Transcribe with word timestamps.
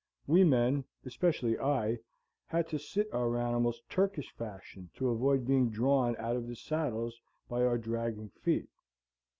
We 0.25 0.43
men, 0.43 0.85
especially 1.05 1.59
I, 1.59 1.99
had 2.47 2.67
to 2.69 2.79
sit 2.79 3.13
our 3.13 3.37
animals 3.37 3.83
Turkish 3.87 4.31
fashion 4.35 4.89
to 4.95 5.09
avoid 5.09 5.45
being 5.45 5.69
drawn 5.69 6.15
out 6.17 6.35
of 6.35 6.47
the 6.47 6.55
saddles 6.55 7.19
by 7.47 7.61
our 7.63 7.77
dragging 7.77 8.29
feet. 8.29 8.69